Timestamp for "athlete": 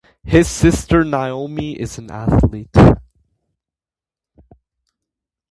2.09-2.75